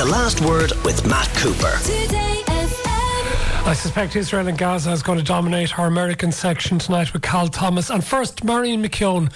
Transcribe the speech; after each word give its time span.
The 0.00 0.06
Last 0.06 0.40
Word 0.40 0.72
with 0.82 1.06
Matt 1.06 1.28
Cooper. 1.36 1.74
I 3.68 3.74
suspect 3.74 4.16
Israel 4.16 4.48
and 4.48 4.56
Gaza 4.56 4.92
is 4.92 5.02
going 5.02 5.18
to 5.18 5.24
dominate 5.24 5.78
our 5.78 5.88
American 5.88 6.32
section 6.32 6.78
tonight 6.78 7.12
with 7.12 7.20
Cal 7.20 7.48
Thomas. 7.48 7.90
And 7.90 8.02
first, 8.02 8.42
Marion 8.42 8.82
McKeone, 8.82 9.30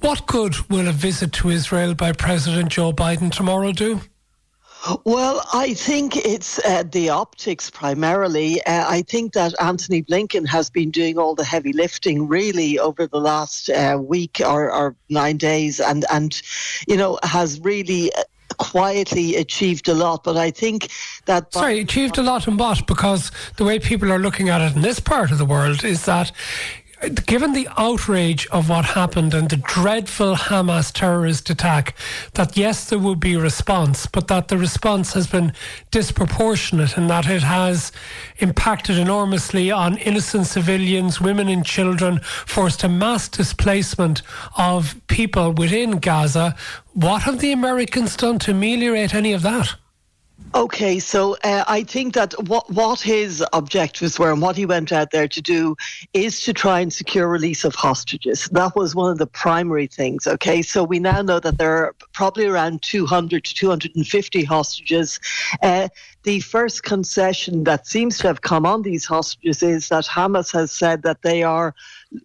what 0.00 0.26
good 0.26 0.56
will 0.68 0.88
a 0.88 0.92
visit 0.92 1.32
to 1.34 1.50
Israel 1.50 1.94
by 1.94 2.10
President 2.10 2.70
Joe 2.70 2.92
Biden 2.92 3.30
tomorrow 3.30 3.70
do? 3.70 4.00
Well, 5.04 5.46
I 5.54 5.74
think 5.74 6.16
it's 6.16 6.58
uh, 6.64 6.82
the 6.82 7.10
optics 7.10 7.70
primarily. 7.70 8.60
Uh, 8.64 8.86
I 8.88 9.02
think 9.02 9.34
that 9.34 9.54
Antony 9.60 10.02
Blinken 10.02 10.48
has 10.48 10.68
been 10.68 10.90
doing 10.90 11.16
all 11.16 11.36
the 11.36 11.44
heavy 11.44 11.72
lifting 11.72 12.26
really 12.26 12.76
over 12.76 13.06
the 13.06 13.20
last 13.20 13.70
uh, 13.70 13.98
week 14.00 14.40
or, 14.44 14.72
or, 14.72 14.96
nine 15.10 15.36
days, 15.36 15.78
and 15.78 16.04
and 16.10 16.42
you 16.88 16.96
know 16.96 17.18
has 17.22 17.60
really 17.60 18.12
uh, 18.14 18.22
quietly 18.58 19.36
achieved 19.36 19.88
a 19.88 19.94
lot. 19.94 20.24
But 20.24 20.36
I 20.36 20.50
think 20.50 20.90
that. 21.26 21.52
Sorry, 21.52 21.80
achieved 21.80 22.18
a 22.18 22.22
lot 22.22 22.46
in 22.46 22.56
what? 22.56 22.86
Because 22.86 23.30
the 23.56 23.64
way 23.64 23.78
people 23.78 24.12
are 24.12 24.18
looking 24.18 24.48
at 24.48 24.60
it 24.60 24.76
in 24.76 24.82
this 24.82 25.00
part 25.00 25.30
of 25.30 25.38
the 25.38 25.44
world 25.44 25.84
is 25.84 26.04
that 26.04 26.32
given 27.26 27.52
the 27.52 27.68
outrage 27.76 28.46
of 28.48 28.68
what 28.68 28.84
happened 28.84 29.32
and 29.32 29.48
the 29.48 29.56
dreadful 29.56 30.34
Hamas 30.34 30.92
terrorist 30.92 31.48
attack, 31.48 31.94
that 32.34 32.56
yes, 32.56 32.88
there 32.88 32.98
would 32.98 33.20
be 33.20 33.34
a 33.34 33.40
response, 33.40 34.06
but 34.06 34.28
that 34.28 34.48
the 34.48 34.58
response 34.58 35.12
has 35.12 35.26
been 35.26 35.52
disproportionate 35.90 36.96
and 36.96 37.08
that 37.08 37.28
it 37.28 37.42
has 37.42 37.92
impacted 38.38 38.98
enormously 38.98 39.70
on 39.70 39.96
innocent 39.98 40.46
civilians, 40.46 41.20
women 41.20 41.48
and 41.48 41.64
children, 41.64 42.20
forced 42.46 42.82
a 42.82 42.88
mass 42.88 43.28
displacement 43.28 44.22
of 44.56 45.00
people 45.06 45.52
within 45.52 45.98
Gaza. 45.98 46.56
What 46.94 47.22
have 47.22 47.38
the 47.38 47.52
Americans 47.52 48.16
done 48.16 48.38
to 48.40 48.50
ameliorate 48.50 49.14
any 49.14 49.32
of 49.32 49.42
that? 49.42 49.76
Okay, 50.54 50.98
so 50.98 51.36
uh, 51.44 51.64
I 51.68 51.82
think 51.82 52.14
that 52.14 52.32
what 52.48 52.70
what 52.70 53.00
his 53.00 53.44
objectives 53.52 54.18
were 54.18 54.32
and 54.32 54.40
what 54.40 54.56
he 54.56 54.64
went 54.64 54.92
out 54.92 55.10
there 55.10 55.28
to 55.28 55.42
do 55.42 55.76
is 56.14 56.40
to 56.42 56.54
try 56.54 56.80
and 56.80 56.90
secure 56.90 57.28
release 57.28 57.64
of 57.64 57.74
hostages. 57.74 58.48
That 58.52 58.74
was 58.74 58.94
one 58.94 59.10
of 59.10 59.18
the 59.18 59.26
primary 59.26 59.86
things. 59.86 60.26
Okay, 60.26 60.62
so 60.62 60.84
we 60.84 61.00
now 61.00 61.20
know 61.20 61.38
that 61.38 61.58
there 61.58 61.76
are 61.76 61.94
probably 62.14 62.46
around 62.46 62.80
200 62.82 63.44
to 63.44 63.54
250 63.54 64.44
hostages. 64.44 65.20
Uh, 65.62 65.88
the 66.28 66.40
first 66.40 66.82
concession 66.82 67.64
that 67.64 67.86
seems 67.86 68.18
to 68.18 68.26
have 68.26 68.42
come 68.42 68.66
on 68.66 68.82
these 68.82 69.06
hostages 69.06 69.62
is 69.62 69.88
that 69.88 70.04
Hamas 70.04 70.52
has 70.52 70.70
said 70.70 71.02
that 71.02 71.22
they 71.22 71.42
are 71.42 71.74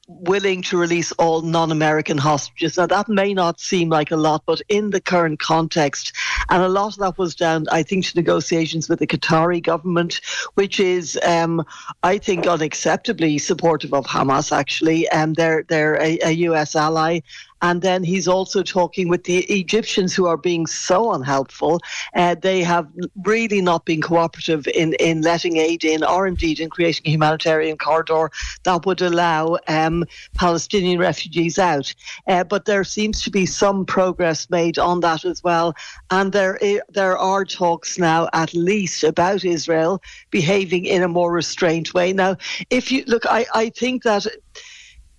willing 0.08 0.62
to 0.64 0.78
release 0.78 1.14
all 1.14 1.42
non 1.42 1.72
American 1.72 2.18
hostages. 2.18 2.76
Now, 2.76 2.88
that 2.88 3.08
may 3.08 3.34
not 3.34 3.62
seem 3.62 3.88
like 3.88 4.12
a 4.12 4.18
lot, 4.18 4.44
but 4.46 4.62
in 4.68 4.90
the 4.90 5.00
current 5.00 5.40
context, 5.40 6.12
and 6.50 6.62
a 6.62 6.68
lot 6.68 6.96
of 6.96 7.00
that 7.00 7.18
was 7.18 7.34
down, 7.34 7.66
I 7.72 7.82
think, 7.82 8.04
to 8.08 8.18
negotiations 8.18 8.90
with 8.90 9.00
the 9.00 9.08
Qatari 9.08 9.64
government, 9.64 10.20
which 10.56 10.82
is, 10.82 11.18
um, 11.26 11.66
I 12.04 12.18
think, 12.18 12.44
unacceptably 12.44 13.40
supportive 13.40 13.94
of 13.94 14.06
Hamas, 14.06 14.52
actually. 14.52 15.08
And 15.12 15.38
they're, 15.38 15.64
they're 15.70 15.96
a, 16.02 16.20
a 16.26 16.32
US 16.50 16.76
ally. 16.76 17.22
And 17.64 17.82
then 17.82 18.04
he's 18.04 18.28
also 18.28 18.62
talking 18.62 19.08
with 19.08 19.24
the 19.24 19.40
Egyptians 19.46 20.14
who 20.14 20.28
are 20.28 20.38
being 20.38 20.68
so 20.68 21.14
unhelpful. 21.14 21.80
Uh, 22.14 22.36
they 22.36 22.62
have 22.62 22.88
really 23.24 23.62
not 23.62 23.86
been 23.86 24.02
cooperative 24.02 24.68
in, 24.68 24.94
in 25.00 25.22
letting 25.22 25.56
aid 25.58 25.86
in 25.86 26.04
or 26.04 26.28
indeed 26.28 26.60
in 26.60 26.70
creating 26.70 27.04
a 27.06 27.12
humanitarian 27.12 27.78
corridor 27.78 28.30
that 28.64 28.86
would 28.86 29.02
allow 29.02 29.58
um, 29.70 30.04
Palestinian 30.36 31.00
refugees 31.00 31.58
out. 31.58 31.94
Uh, 32.28 32.44
but 32.44 32.66
there 32.66 32.84
seems 32.84 33.22
to 33.24 33.32
be 33.32 33.46
some 33.46 33.86
progress 33.86 34.50
made 34.50 34.78
on 34.78 35.00
that 35.00 35.24
as 35.24 35.42
well. 35.42 35.74
And 36.12 36.34
there, 36.34 36.60
there 36.90 37.18
are 37.18 37.46
talks 37.46 37.98
now, 37.98 38.28
at 38.34 38.54
least, 38.54 39.06
about 39.06 39.46
Israel 39.46 40.02
behaving 40.32 40.86
in 40.86 41.02
a 41.02 41.08
more 41.08 41.32
restrained 41.32 41.90
way. 41.94 42.12
Now, 42.12 42.36
if 42.70 42.92
you 42.92 43.06
look, 43.08 43.26
I, 43.26 43.46
I 43.56 43.70
think 43.70 44.04
that 44.04 44.28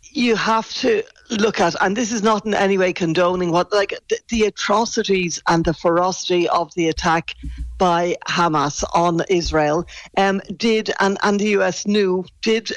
you 0.02 0.36
have 0.36 0.72
to 0.74 1.02
look 1.30 1.60
at, 1.60 1.74
and 1.80 1.96
this 1.96 2.12
is 2.12 2.22
not 2.22 2.44
in 2.44 2.54
any 2.54 2.78
way 2.78 2.92
condoning 2.92 3.50
what, 3.50 3.72
like 3.72 3.98
the, 4.08 4.18
the, 4.28 4.42
atrocities 4.44 5.40
and 5.48 5.64
the 5.64 5.74
ferocity 5.74 6.48
of 6.48 6.72
the 6.74 6.88
attack 6.88 7.34
by 7.78 8.16
Hamas 8.28 8.84
on 8.94 9.22
Israel 9.28 9.86
um, 10.16 10.40
did, 10.56 10.92
and, 11.00 11.18
and 11.22 11.40
the 11.40 11.48
US 11.58 11.86
knew, 11.86 12.24
did 12.42 12.72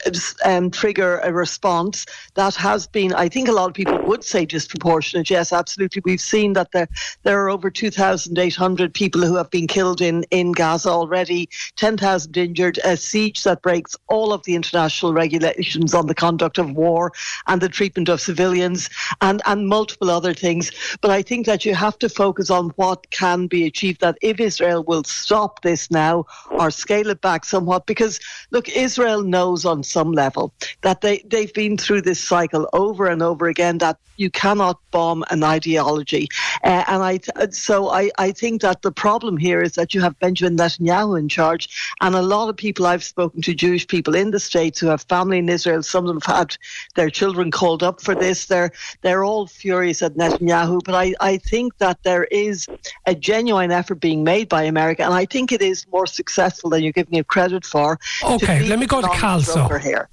um, 0.46 0.72
trigger 0.72 1.19
a 1.19 1.31
response 1.31 2.06
that 2.35 2.56
has 2.56 2.88
been, 2.88 3.13
I 3.13 3.30
think 3.30 3.47
a 3.47 3.52
lot 3.52 3.69
of 3.69 3.74
people 3.74 4.00
would 4.06 4.24
say 4.24 4.46
disproportionate. 4.46 5.30
Yes, 5.30 5.53
absolutely. 5.53 6.02
We've 6.06 6.22
seen 6.22 6.53
that 6.53 6.72
there, 6.72 6.88
there 7.24 7.41
are 7.44 7.50
over 7.50 7.69
2,800 7.69 8.94
people 8.94 9.22
who 9.22 9.35
have 9.35 9.52
been 9.52 9.68
killed 9.68 10.02
in, 10.02 10.24
in 10.31 10.52
Gaza 10.52 10.90
already, 10.90 11.50
10,000 11.75 12.35
injured, 12.38 12.79
a 12.84 12.97
siege 12.97 13.44
that 13.44 13.62
breaks 13.62 13.96
all 14.08 14.34
of 14.34 14.44
the 14.44 14.56
international 14.56 15.14
regulations 15.14 15.94
on 15.94 16.08
the 16.08 16.16
conduct 16.16 16.58
of 16.58 16.72
war 16.72 17.12
and 17.47 17.62
the 17.62 17.69
treatment 17.69 18.09
of 18.09 18.22
civilians 18.22 18.90
and, 19.22 19.41
and 19.46 19.68
multiple 19.68 20.09
other 20.09 20.34
things. 20.34 20.72
But 21.02 21.12
I 21.12 21.22
think 21.22 21.46
that 21.46 21.66
you 21.66 21.75
have 21.75 22.00
to 22.00 22.09
focus 22.09 22.50
on 22.50 22.69
what 22.72 23.09
can 23.12 23.47
be 23.47 23.66
achieved, 23.66 24.02
that 24.02 24.18
if 24.22 24.40
Israel 24.40 24.84
will 24.88 25.03
stop 25.03 25.62
this 25.62 25.92
now 25.92 26.25
or 26.52 26.72
scale 26.72 27.09
it 27.09 27.22
back 27.22 27.46
somewhat, 27.46 27.86
because 27.86 28.20
look, 28.52 28.70
Israel 28.70 29.24
knows 29.24 29.66
on 29.66 29.84
some 29.84 30.12
level 30.12 30.53
that 30.81 31.02
they, 31.02 31.24
they've 31.30 31.53
been 31.53 31.78
through 31.78 32.02
this 32.02 32.20
cycle 32.20 32.68
over 32.74 33.08
and 33.08 33.22
over 33.22 33.47
again 33.47 33.78
that 33.80 33.97
you 34.18 34.31
cannot 34.31 34.80
bomb 34.90 35.24
an 35.30 35.44
ideology. 35.44 36.28
Uh, 36.64 36.84
and 36.88 37.03
I, 37.03 37.20
so 37.52 37.90
I, 37.90 38.09
I 38.18 38.31
think 38.31 38.62
that 38.62 38.81
the 38.81 38.92
problem 38.92 39.38
here 39.38 39.62
is 39.62 39.74
that 39.74 39.94
you 39.94 40.02
have 40.02 40.18
Benjamin 40.20 40.58
Netanyahu 40.58 41.20
in 41.20 41.30
charge, 41.30 41.94
and 42.02 42.16
a 42.16 42.22
lot 42.22 42.50
of 42.50 42.58
people 42.58 42.88
I've 42.88 43.03
spoken 43.03 43.42
to, 43.44 43.53
Jewish 43.53 43.86
people 43.86 44.16
in 44.16 44.31
the 44.31 44.40
States 44.40 44.80
who 44.80 44.88
have 44.88 45.03
family 45.03 45.38
in 45.38 45.50
Israel, 45.50 45.84
some 45.84 46.03
of 46.03 46.08
them 46.08 46.22
have 46.26 46.36
had 46.38 46.58
their 46.96 47.12
children 47.12 47.52
called 47.52 47.84
up 47.84 48.02
for 48.02 48.16
this. 48.16 48.47
They're 48.47 48.72
they're 49.03 49.24
all 49.24 49.46
furious 49.46 50.02
at 50.02 50.16
Netanyahu, 50.16 50.81
but 50.84 50.96
I, 50.96 51.14
I 51.20 51.38
think 51.38 51.78
that 51.78 52.02
there 52.03 52.26
is 52.26 52.68
a 53.06 53.14
genuine 53.14 53.72
effort 53.72 54.00
being 54.00 54.24
made 54.24 54.50
by 54.50 54.64
America, 54.78 55.04
and 55.04 55.14
I 55.14 55.26
think 55.26 55.52
it 55.52 55.62
is 55.62 55.86
more 55.92 56.08
successful 56.08 56.70
than 56.70 56.84
you're 56.84 56.98
giving 57.02 57.18
it 57.18 57.28
credit 57.28 57.66
for. 57.66 58.00
Okay, 58.24 58.68
let 58.68 58.78
me 58.80 58.86
go 58.86 59.02
to 59.02 59.10
Cal. 59.10 59.42
So, 59.42 59.68
here. 59.78 60.08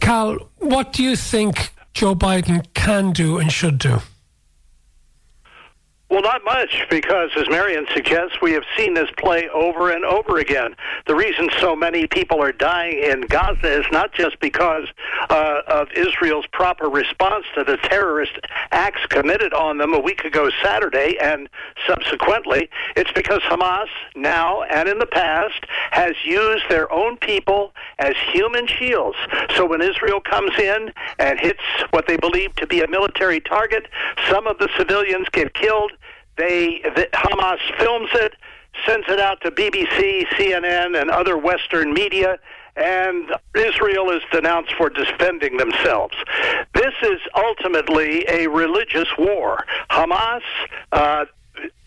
Cal, 0.00 0.38
what 0.58 0.92
do 0.92 1.02
you 1.02 1.14
think 1.16 1.72
Joe 1.94 2.14
Biden 2.14 2.66
can 2.74 3.12
do 3.12 3.38
and 3.38 3.52
should 3.52 3.78
do? 3.78 4.00
Well, 6.10 6.22
not 6.22 6.44
much, 6.44 6.86
because 6.90 7.30
as 7.36 7.48
Marion 7.48 7.86
suggests, 7.94 8.42
we 8.42 8.50
have 8.54 8.64
seen 8.76 8.94
this 8.94 9.08
play 9.16 9.48
over 9.50 9.92
and 9.92 10.04
over 10.04 10.38
again. 10.38 10.74
The 11.06 11.14
reason 11.14 11.48
so 11.60 11.76
many 11.76 12.08
people 12.08 12.42
are 12.42 12.50
dying 12.50 12.98
in 12.98 13.20
Gaza 13.22 13.78
is 13.78 13.86
not 13.92 14.12
just 14.12 14.40
because 14.40 14.88
uh, 15.28 15.60
of 15.68 15.86
Israel's 15.92 16.46
proper 16.48 16.88
response 16.88 17.44
to 17.54 17.62
the 17.62 17.76
terrorist 17.76 18.32
acts 18.72 19.06
committed 19.08 19.54
on 19.54 19.78
them 19.78 19.94
a 19.94 20.00
week 20.00 20.24
ago 20.24 20.50
Saturday 20.64 21.16
and 21.22 21.48
subsequently. 21.86 22.68
It's 22.96 23.12
because 23.12 23.40
Hamas, 23.42 23.86
now 24.16 24.62
and 24.62 24.88
in 24.88 24.98
the 24.98 25.06
past, 25.06 25.64
has 25.92 26.16
used 26.24 26.64
their 26.68 26.92
own 26.92 27.18
people 27.18 27.72
as 28.00 28.14
human 28.32 28.66
shields. 28.66 29.16
So 29.54 29.64
when 29.64 29.80
Israel 29.80 30.20
comes 30.20 30.58
in 30.58 30.92
and 31.20 31.38
hits 31.38 31.62
what 31.90 32.08
they 32.08 32.16
believe 32.16 32.56
to 32.56 32.66
be 32.66 32.82
a 32.82 32.88
military 32.88 33.40
target, 33.40 33.86
some 34.28 34.48
of 34.48 34.58
the 34.58 34.68
civilians 34.76 35.28
get 35.30 35.54
killed 35.54 35.92
they 36.40 36.80
the, 36.82 37.08
Hamas 37.12 37.58
films 37.78 38.08
it, 38.14 38.34
sends 38.86 39.06
it 39.08 39.20
out 39.20 39.40
to 39.42 39.50
BBC, 39.50 40.26
CNN, 40.28 41.00
and 41.00 41.10
other 41.10 41.36
Western 41.36 41.92
media, 41.92 42.38
and 42.76 43.30
Israel 43.54 44.10
is 44.10 44.22
denounced 44.32 44.72
for 44.74 44.88
defending 44.88 45.56
themselves. 45.56 46.14
This 46.74 46.94
is 47.02 47.20
ultimately 47.36 48.24
a 48.28 48.46
religious 48.46 49.08
war. 49.18 49.64
Hamas, 49.90 50.42
uh, 50.92 51.26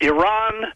Iran, 0.00 0.66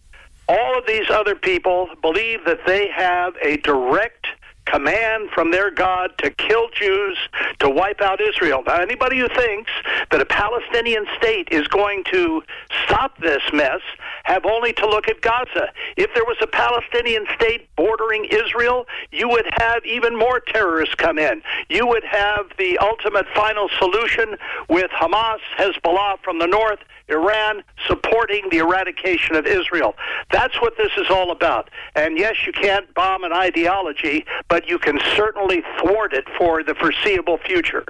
all 0.48 0.78
of 0.78 0.86
these 0.86 1.08
other 1.10 1.34
people 1.34 1.88
believe 2.02 2.44
that 2.46 2.60
they 2.66 2.88
have 2.88 3.34
a 3.42 3.58
direct 3.58 4.26
command 4.70 5.30
from 5.30 5.50
their 5.50 5.70
God 5.70 6.16
to 6.18 6.30
kill 6.30 6.68
Jews, 6.70 7.18
to 7.60 7.68
wipe 7.68 8.00
out 8.00 8.20
Israel. 8.20 8.62
Now, 8.66 8.80
anybody 8.80 9.18
who 9.18 9.28
thinks 9.28 9.70
that 10.10 10.20
a 10.20 10.26
Palestinian 10.26 11.06
state 11.16 11.48
is 11.50 11.66
going 11.68 12.04
to 12.12 12.42
stop 12.84 13.18
this 13.18 13.42
mess 13.52 13.80
have 14.24 14.44
only 14.44 14.72
to 14.74 14.86
look 14.86 15.08
at 15.08 15.20
Gaza. 15.20 15.72
If 15.96 16.12
there 16.14 16.24
was 16.24 16.36
a 16.40 16.46
Palestinian 16.46 17.26
state 17.34 17.68
bordering 17.76 18.26
Israel, 18.26 18.86
you 19.10 19.28
would 19.28 19.46
have 19.58 19.84
even 19.84 20.16
more 20.18 20.40
terrorists 20.40 20.94
come 20.94 21.18
in. 21.18 21.42
You 21.68 21.86
would 21.86 22.04
have 22.04 22.46
the 22.58 22.78
ultimate 22.78 23.26
final 23.34 23.68
solution 23.78 24.36
with 24.68 24.90
Hamas, 24.90 25.38
Hezbollah 25.56 26.18
from 26.22 26.38
the 26.38 26.46
north, 26.46 26.80
Iran 27.08 27.62
supporting 27.86 28.48
the 28.50 28.58
eradication 28.58 29.36
of 29.36 29.46
Israel. 29.46 29.94
That's 30.30 30.60
what 30.60 30.76
this 30.76 30.90
is 30.96 31.06
all 31.10 31.30
about. 31.30 31.70
And 31.94 32.18
yes, 32.18 32.36
you 32.46 32.52
can't 32.52 32.92
bomb 32.94 33.24
an 33.24 33.32
ideology, 33.32 34.24
but 34.48 34.68
you 34.68 34.78
can 34.78 34.98
certainly 35.16 35.62
thwart 35.80 36.12
it 36.12 36.26
for 36.36 36.62
the 36.62 36.74
foreseeable 36.74 37.38
future. 37.38 37.84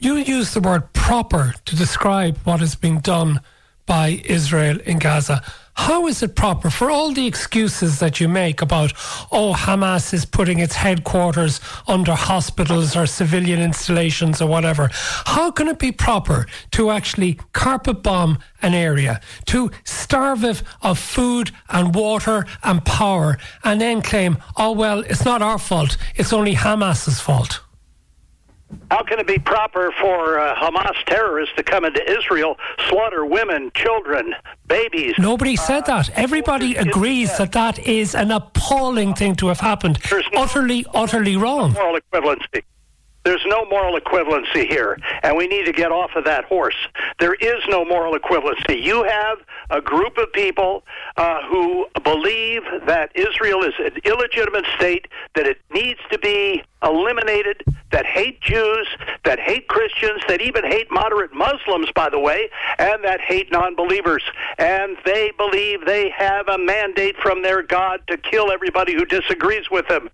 You 0.00 0.14
use 0.16 0.54
the 0.54 0.60
word 0.60 0.92
proper 0.92 1.54
to 1.64 1.76
describe 1.76 2.38
what 2.44 2.62
is 2.62 2.76
being 2.76 3.00
done 3.00 3.40
by 3.88 4.20
Israel 4.26 4.78
in 4.84 4.98
Gaza. 4.98 5.42
how 5.72 6.06
is 6.08 6.22
it 6.22 6.34
proper 6.34 6.68
for 6.70 6.90
all 6.90 7.12
the 7.12 7.26
excuses 7.26 8.00
that 8.00 8.20
you 8.20 8.28
make 8.28 8.60
about, 8.60 8.92
oh, 9.32 9.54
Hamas 9.54 10.12
is 10.12 10.26
putting 10.26 10.58
its 10.58 10.74
headquarters 10.74 11.60
under 11.86 12.14
hospitals 12.14 12.94
or 12.96 13.06
civilian 13.06 13.60
installations 13.60 14.42
or 14.42 14.48
whatever? 14.48 14.90
How 14.92 15.50
can 15.50 15.68
it 15.68 15.78
be 15.78 15.92
proper 15.92 16.46
to 16.72 16.90
actually 16.90 17.38
carpet 17.52 18.02
bomb 18.02 18.38
an 18.60 18.74
area, 18.74 19.20
to 19.46 19.70
starve 19.84 20.44
it 20.44 20.62
of 20.82 20.98
food 20.98 21.52
and 21.70 21.94
water 21.94 22.44
and 22.62 22.84
power, 22.84 23.38
and 23.64 23.80
then 23.80 24.02
claim, 24.02 24.36
oh, 24.56 24.72
well, 24.72 25.00
it's 25.00 25.24
not 25.24 25.40
our 25.40 25.58
fault, 25.58 25.96
it's 26.16 26.32
only 26.32 26.54
Hamas's 26.54 27.20
fault? 27.20 27.60
How 28.90 29.02
can 29.02 29.18
it 29.18 29.26
be 29.26 29.38
proper 29.38 29.92
for 30.00 30.38
uh, 30.38 30.54
Hamas 30.54 31.04
terrorists 31.06 31.54
to 31.56 31.62
come 31.62 31.84
into 31.84 32.02
Israel, 32.10 32.56
slaughter 32.88 33.24
women, 33.24 33.70
children, 33.74 34.34
babies? 34.66 35.14
Nobody 35.18 35.56
said 35.56 35.86
that. 35.86 36.10
Everybody 36.10 36.76
agrees 36.76 37.36
that 37.38 37.52
that 37.52 37.78
is 37.78 38.14
an 38.14 38.30
appalling 38.30 39.14
thing 39.14 39.36
to 39.36 39.48
have 39.48 39.60
happened. 39.60 39.98
no- 40.10 40.20
utterly, 40.42 40.84
utterly 40.94 41.36
wrong. 41.36 41.72
Moral 41.72 41.98
equivalency. 42.00 42.62
There's 43.24 43.44
no 43.46 43.66
moral 43.66 43.98
equivalency 44.00 44.66
here, 44.66 44.96
and 45.22 45.36
we 45.36 45.48
need 45.48 45.66
to 45.66 45.72
get 45.72 45.92
off 45.92 46.12
of 46.16 46.24
that 46.24 46.46
horse. 46.46 46.76
There 47.20 47.34
is 47.34 47.62
no 47.68 47.84
moral 47.84 48.14
equivalency. 48.18 48.82
You 48.82 49.04
have 49.04 49.38
a 49.68 49.82
group 49.82 50.16
of 50.16 50.32
people 50.32 50.82
uh, 51.18 51.42
who 51.46 51.86
believe 52.04 52.62
that 52.86 53.10
Israel 53.14 53.64
is 53.64 53.74
an 53.80 53.98
illegitimate 54.04 54.64
state, 54.76 55.08
that 55.34 55.46
it 55.46 55.58
needs 55.70 56.00
to 56.10 56.18
be 56.18 56.62
eliminated, 56.82 57.62
that 57.90 58.06
hate 58.06 58.40
Jews, 58.40 58.86
that 59.24 59.38
hate 59.38 59.68
Christians, 59.68 60.20
that 60.28 60.40
even 60.40 60.64
hate 60.64 60.90
moderate 60.90 61.32
Muslims, 61.32 61.90
by 61.94 62.08
the 62.10 62.18
way, 62.18 62.50
and 62.78 63.02
that 63.04 63.20
hate 63.20 63.50
non 63.50 63.74
believers. 63.74 64.22
And 64.58 64.96
they 65.04 65.32
believe 65.36 65.86
they 65.86 66.10
have 66.10 66.48
a 66.48 66.58
mandate 66.58 67.16
from 67.16 67.42
their 67.42 67.62
God 67.62 68.00
to 68.08 68.16
kill 68.16 68.50
everybody 68.52 68.94
who 68.94 69.04
disagrees 69.04 69.70
with 69.70 69.88
them. 69.88 70.10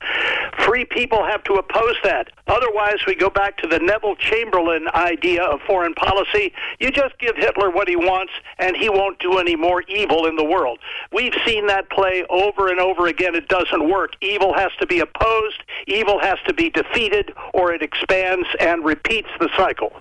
Free 0.65 0.85
people 0.85 1.25
have 1.25 1.43
to 1.45 1.55
oppose 1.55 1.97
that. 2.05 2.29
Otherwise, 2.47 2.99
we 3.07 3.15
go 3.15 3.31
back 3.31 3.57
to 3.59 3.67
the 3.67 3.79
Neville 3.79 4.17
Chamberlain 4.17 4.87
idea 4.95 5.43
of 5.43 5.61
foreign 5.63 5.95
policy. 5.95 6.53
You 6.79 6.91
just 6.91 7.19
give 7.19 7.37
Hitler 7.37 7.71
what 7.71 7.89
he 7.89 7.97
wants, 7.97 8.33
and 8.59 8.77
he 8.77 8.89
won't 8.89 9.19
do 9.19 9.39
any 9.39 9.57
more 9.57 9.83
evil 9.83 10.27
in 10.27 10.37
the 10.37 10.45
world. 10.45 10.79
We've 11.13 11.35
seen 11.47 11.67
that 11.67 11.91
play 11.91 12.25
over 12.31 12.69
and 12.69 12.79
over 12.79 13.07
again. 13.07 13.35
It 13.35 13.49
doesn't 13.49 13.89
work. 13.89 14.13
Evil 14.21 14.55
has 14.55 14.71
to 14.79 14.87
be 14.87 15.01
opposed, 15.01 15.63
evil 15.87 16.21
has 16.21 16.39
to 16.47 16.54
be 16.55 16.71
defeated, 16.71 17.33
or 17.53 17.73
it 17.73 17.83
expands 17.83 18.49
and 18.61 18.85
repeats 18.85 19.29
the 19.41 19.49
cycle. 19.57 19.93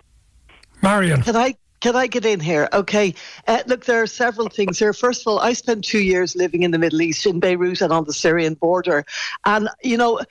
Marion. 0.81 1.21
Can 1.21 1.35
I 1.35 1.55
can 1.83 1.97
I 1.97 2.07
get 2.07 2.25
in 2.25 2.39
here? 2.39 2.69
Okay. 2.71 3.13
Uh, 3.45 3.61
look, 3.67 3.83
there 3.83 4.01
are 4.01 4.07
several 4.07 4.47
things 4.47 4.79
here. 4.79 4.93
First 4.93 5.21
of 5.21 5.27
all, 5.27 5.39
I 5.39 5.51
spent 5.51 5.83
two 5.83 5.99
years 6.01 6.33
living 6.33 6.63
in 6.63 6.71
the 6.71 6.79
Middle 6.79 7.01
East, 7.01 7.25
in 7.25 7.41
Beirut 7.41 7.81
and 7.81 7.91
on 7.91 8.05
the 8.05 8.13
Syrian 8.13 8.53
border. 8.53 9.03
And, 9.45 9.67
you 9.83 9.97
know, 9.97 10.21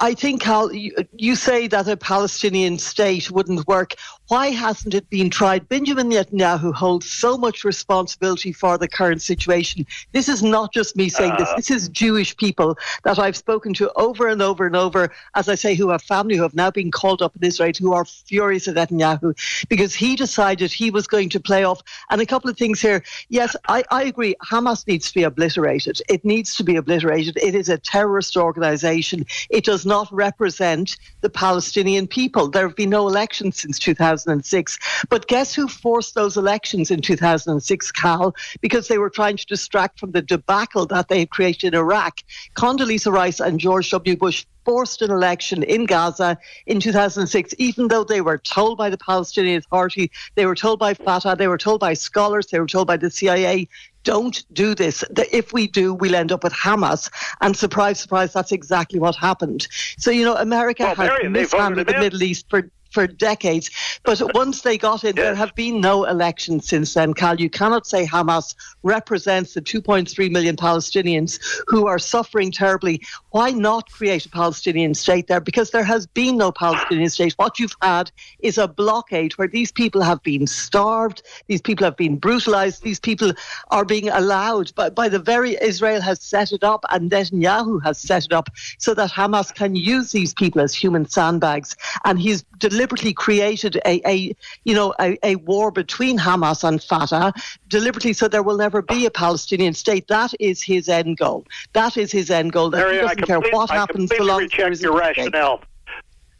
I 0.00 0.14
think, 0.14 0.44
Hal, 0.44 0.72
you, 0.72 0.94
you 1.16 1.34
say 1.34 1.66
that 1.66 1.88
a 1.88 1.96
Palestinian 1.96 2.78
state 2.78 3.28
wouldn't 3.30 3.66
work. 3.66 3.94
Why 4.28 4.48
hasn't 4.52 4.94
it 4.94 5.10
been 5.10 5.28
tried? 5.28 5.68
Benjamin 5.68 6.08
Netanyahu 6.08 6.72
holds 6.72 7.06
so 7.10 7.36
much 7.36 7.62
responsibility 7.62 8.52
for 8.52 8.78
the 8.78 8.88
current 8.88 9.20
situation. 9.20 9.86
This 10.12 10.30
is 10.30 10.42
not 10.42 10.72
just 10.72 10.96
me 10.96 11.10
saying 11.10 11.34
this. 11.38 11.50
Uh. 11.50 11.56
This 11.56 11.70
is 11.70 11.90
Jewish 11.90 12.34
people 12.38 12.78
that 13.02 13.18
I've 13.18 13.36
spoken 13.36 13.74
to 13.74 13.92
over 13.96 14.26
and 14.28 14.40
over 14.40 14.66
and 14.66 14.76
over, 14.76 15.12
as 15.34 15.50
I 15.50 15.56
say, 15.56 15.74
who 15.74 15.90
have 15.90 16.02
family 16.02 16.36
who 16.36 16.42
have 16.42 16.54
now 16.54 16.70
been 16.70 16.90
called 16.90 17.20
up 17.20 17.36
in 17.36 17.44
Israel, 17.44 17.72
who 17.78 17.92
are 17.92 18.06
furious 18.06 18.66
at 18.66 18.76
Netanyahu 18.76 19.36
because 19.68 19.94
he 19.94 20.16
decided 20.16 20.72
he 20.72 20.90
was 20.90 21.06
going 21.06 21.28
to 21.28 21.38
play 21.38 21.62
off. 21.64 21.82
And 22.08 22.22
a 22.22 22.26
couple 22.26 22.48
of 22.48 22.56
things 22.56 22.80
here. 22.80 23.02
Yes, 23.28 23.54
I, 23.68 23.84
I 23.90 24.04
agree. 24.04 24.34
Hamas 24.42 24.86
needs 24.86 25.08
to 25.08 25.14
be 25.14 25.24
obliterated. 25.24 26.00
It 26.08 26.24
needs 26.24 26.56
to 26.56 26.64
be 26.64 26.76
obliterated. 26.76 27.36
It 27.36 27.54
is 27.54 27.68
a 27.68 27.76
terrorist 27.76 28.38
organization. 28.38 29.26
It 29.50 29.64
does 29.64 29.84
not 29.84 30.08
represent 30.10 30.96
the 31.20 31.28
Palestinian 31.28 32.06
people. 32.06 32.48
There 32.48 32.66
have 32.66 32.76
been 32.76 32.90
no 32.90 33.06
elections 33.06 33.60
since 33.60 33.78
2006. 34.14 34.78
But 35.08 35.26
guess 35.26 35.54
who 35.54 35.68
forced 35.68 36.14
those 36.14 36.36
elections 36.36 36.90
in 36.90 37.00
2006, 37.00 37.92
Cal? 37.92 38.34
Because 38.60 38.88
they 38.88 38.98
were 38.98 39.10
trying 39.10 39.36
to 39.36 39.46
distract 39.46 39.98
from 39.98 40.12
the 40.12 40.22
debacle 40.22 40.86
that 40.86 41.08
they 41.08 41.20
had 41.20 41.30
created 41.30 41.74
in 41.74 41.74
Iraq. 41.74 42.20
Condoleezza 42.54 43.12
Rice 43.12 43.40
and 43.40 43.60
George 43.60 43.90
W. 43.90 44.16
Bush 44.16 44.46
forced 44.64 45.02
an 45.02 45.10
election 45.10 45.62
in 45.62 45.84
Gaza 45.84 46.38
in 46.66 46.80
2006, 46.80 47.54
even 47.58 47.88
though 47.88 48.02
they 48.02 48.22
were 48.22 48.38
told 48.38 48.78
by 48.78 48.88
the 48.88 48.96
Palestinian 48.96 49.58
Authority, 49.58 50.10
they 50.36 50.46
were 50.46 50.54
told 50.54 50.78
by 50.78 50.94
Fatah, 50.94 51.36
they 51.36 51.48
were 51.48 51.58
told 51.58 51.80
by 51.80 51.92
scholars, 51.92 52.46
they 52.46 52.58
were 52.58 52.66
told 52.66 52.86
by 52.86 52.96
the 52.96 53.10
CIA, 53.10 53.68
don't 54.04 54.44
do 54.54 54.74
this. 54.74 55.04
If 55.32 55.52
we 55.52 55.66
do, 55.66 55.92
we'll 55.92 56.14
end 56.14 56.32
up 56.32 56.44
with 56.44 56.54
Hamas. 56.54 57.10
And 57.42 57.54
surprise, 57.56 58.00
surprise, 58.00 58.32
that's 58.32 58.52
exactly 58.52 58.98
what 58.98 59.16
happened. 59.16 59.66
So, 59.98 60.10
you 60.10 60.24
know, 60.24 60.36
America 60.36 60.94
Well, 60.96 61.08
has 61.08 61.30
mishandled 61.30 61.86
the. 61.86 61.98
Middle 61.98 62.22
East 62.22 62.46
for 62.48 62.70
for 62.94 63.06
decades. 63.06 63.70
But 64.04 64.22
once 64.34 64.62
they 64.62 64.78
got 64.78 65.04
in, 65.04 65.16
there 65.16 65.34
have 65.34 65.54
been 65.54 65.80
no 65.80 66.04
elections 66.04 66.68
since 66.68 66.94
then, 66.94 67.12
Cal. 67.12 67.38
You 67.38 67.50
cannot 67.50 67.86
say 67.86 68.06
Hamas 68.06 68.54
represents 68.82 69.54
the 69.54 69.60
2.3 69.60 70.30
million 70.30 70.56
Palestinians 70.56 71.40
who 71.66 71.86
are 71.86 71.98
suffering 71.98 72.52
terribly. 72.52 73.02
Why 73.30 73.50
not 73.50 73.90
create 73.90 74.24
a 74.24 74.30
Palestinian 74.30 74.94
state 74.94 75.26
there? 75.26 75.40
Because 75.40 75.70
there 75.70 75.84
has 75.84 76.06
been 76.06 76.36
no 76.36 76.52
Palestinian 76.52 77.10
state. 77.10 77.34
What 77.36 77.58
you've 77.58 77.76
had 77.82 78.10
is 78.38 78.56
a 78.56 78.68
blockade 78.68 79.32
where 79.32 79.48
these 79.48 79.72
people 79.72 80.00
have 80.00 80.22
been 80.22 80.46
starved, 80.46 81.22
these 81.48 81.60
people 81.60 81.84
have 81.84 81.96
been 81.96 82.16
brutalized, 82.16 82.82
these 82.82 83.00
people 83.00 83.32
are 83.70 83.84
being 83.84 84.08
allowed 84.08 84.74
by, 84.74 84.90
by 84.90 85.08
the 85.08 85.18
very 85.18 85.56
Israel 85.60 86.00
has 86.00 86.22
set 86.22 86.52
it 86.52 86.62
up 86.62 86.84
and 86.90 87.10
Netanyahu 87.10 87.82
has 87.82 87.98
set 87.98 88.24
it 88.24 88.32
up 88.32 88.48
so 88.78 88.94
that 88.94 89.10
Hamas 89.10 89.52
can 89.52 89.74
use 89.74 90.12
these 90.12 90.32
people 90.32 90.60
as 90.60 90.74
human 90.74 91.06
sandbags. 91.08 91.76
And 92.04 92.20
he's 92.20 92.44
deliberately 92.84 93.14
created 93.14 93.76
a, 93.86 94.06
a 94.06 94.36
you 94.64 94.74
know, 94.74 94.94
a, 95.00 95.16
a 95.26 95.36
war 95.36 95.70
between 95.70 96.18
Hamas 96.18 96.62
and 96.64 96.82
Fatah, 96.82 97.32
deliberately 97.68 98.12
so 98.12 98.28
there 98.28 98.42
will 98.42 98.58
never 98.58 98.82
be 98.82 99.06
a 99.06 99.10
Palestinian 99.10 99.72
state. 99.72 100.06
That 100.08 100.34
is 100.38 100.62
his 100.62 100.86
end 100.90 101.16
goal. 101.16 101.46
That 101.72 101.96
is 101.96 102.12
his 102.12 102.30
end 102.30 102.52
goal. 102.52 102.68
That 102.68 102.92
he 102.92 102.98
doesn't 102.98 103.22
care 103.22 103.36
complete- 103.36 103.54
what 103.54 103.70
I 103.70 103.76
happens 103.76 104.10
completely 104.10 104.26
long 104.26 104.40
reject 104.40 104.80
your 104.82 104.98
rationale. 104.98 105.62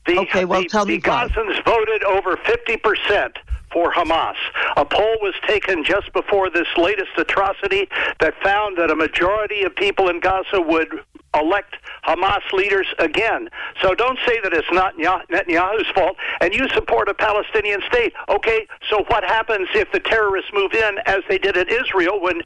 The, 0.07 0.19
Okay, 0.19 0.45
well, 0.45 0.61
the, 0.61 0.69
tell 0.69 0.85
the 0.85 0.99
me 0.99 1.03
why. 1.03 1.29
Gazans 1.29 1.65
voted 1.65 2.05
over 2.05 2.37
50% 2.37 3.37
for 3.73 3.91
Hamas. 3.91 4.37
A 4.77 4.85
poll 4.85 5.17
was 5.23 5.35
taken 5.47 5.83
just 5.83 6.13
before 6.13 6.51
this 6.51 6.69
latest 6.77 7.13
atrocity 7.17 7.89
that 8.21 8.35
found 8.43 8.77
that 8.77 8.91
a 8.91 8.95
majority 8.95 9.63
of 9.63 9.75
people 9.75 10.11
in 10.11 10.21
Gaza 10.21 10.61
would 10.61 10.89
elect 11.35 11.77
Hamas 12.07 12.43
leaders 12.53 12.87
again. 12.99 13.49
So 13.83 13.95
don't 13.95 14.19
say 14.27 14.41
that 14.43 14.53
it's 14.53 14.71
not 14.73 14.97
Netanyahu's 14.97 15.89
fault 15.95 16.17
and 16.41 16.55
you 16.55 16.69
support 16.69 17.09
a 17.09 17.15
Palestinian 17.15 17.81
state. 17.87 18.13
Okay, 18.29 18.67
so 18.89 19.05
what 19.09 19.25
happens 19.25 19.69
if 19.75 19.91
the 19.93 20.01
terrorists 20.01 20.51
move 20.53 20.73
in 20.73 20.99
as 21.07 21.21
they 21.29 21.39
did 21.39 21.57
in 21.57 21.69
Israel 21.69 22.21
when 22.21 22.43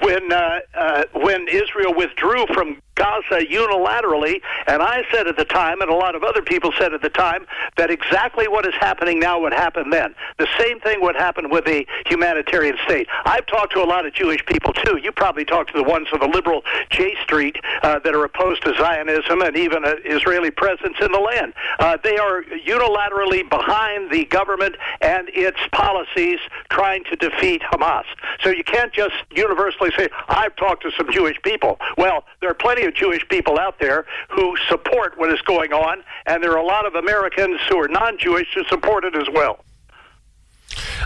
when 0.00 0.32
uh, 0.32 0.60
uh, 0.74 1.04
when 1.12 1.48
Israel 1.48 1.94
withdrew 1.94 2.46
from 2.54 2.80
Gaza 2.94 3.46
unilaterally, 3.46 4.40
and 4.66 4.82
I 4.82 5.02
said 5.10 5.26
at 5.26 5.36
the 5.36 5.44
time, 5.44 5.80
and 5.80 5.90
a 5.90 5.94
lot 5.94 6.14
of 6.14 6.22
other 6.22 6.42
people 6.42 6.72
said 6.78 6.92
at 6.92 7.02
the 7.02 7.08
time, 7.08 7.46
that 7.76 7.90
exactly 7.90 8.48
what 8.48 8.66
is 8.66 8.74
happening 8.80 9.18
now 9.18 9.40
would 9.40 9.54
happen 9.54 9.90
then. 9.90 10.14
The 10.38 10.48
same 10.58 10.80
thing 10.80 11.00
would 11.00 11.16
happen 11.16 11.50
with 11.50 11.66
a 11.66 11.86
humanitarian 12.06 12.76
state. 12.84 13.08
I've 13.24 13.46
talked 13.46 13.72
to 13.74 13.82
a 13.82 13.86
lot 13.86 14.06
of 14.06 14.12
Jewish 14.12 14.44
people 14.46 14.72
too. 14.72 14.98
You 14.98 15.12
probably 15.12 15.44
talked 15.44 15.72
to 15.72 15.78
the 15.78 15.88
ones 15.88 16.08
on 16.12 16.20
the 16.20 16.26
liberal 16.26 16.62
J 16.90 17.14
Street 17.22 17.56
uh, 17.82 17.98
that 18.00 18.14
are 18.14 18.24
opposed 18.24 18.62
to 18.64 18.74
Zionism 18.74 19.40
and 19.40 19.56
even 19.56 19.84
an 19.84 19.98
Israeli 20.04 20.50
presence 20.50 20.96
in 21.00 21.12
the 21.12 21.20
land. 21.20 21.54
Uh, 21.78 21.96
they 22.02 22.18
are 22.18 22.42
unilaterally 22.42 23.48
behind 23.48 24.10
the 24.10 24.24
government 24.26 24.76
and 25.00 25.28
its 25.32 25.58
policies 25.72 26.38
trying 26.70 27.04
to 27.04 27.16
defeat 27.16 27.62
Hamas. 27.62 28.04
So 28.42 28.50
you 28.50 28.64
can't 28.64 28.92
just 28.92 29.14
universally 29.30 29.90
say, 29.96 30.08
I've 30.28 30.54
talked 30.56 30.82
to 30.82 30.90
some 30.96 31.10
Jewish 31.10 31.40
people. 31.42 31.78
Well, 31.96 32.24
there 32.40 32.50
are 32.50 32.54
plenty 32.54 32.81
of 32.84 32.94
Jewish 32.94 33.26
people 33.28 33.58
out 33.58 33.78
there 33.78 34.04
who 34.30 34.56
support 34.68 35.18
what 35.18 35.32
is 35.32 35.40
going 35.42 35.72
on, 35.72 36.02
and 36.26 36.42
there 36.42 36.52
are 36.52 36.58
a 36.58 36.64
lot 36.64 36.86
of 36.86 36.94
Americans 36.94 37.60
who 37.68 37.78
are 37.78 37.88
non 37.88 38.18
Jewish 38.18 38.48
who 38.54 38.64
support 38.64 39.04
it 39.04 39.16
as 39.16 39.28
well. 39.32 39.64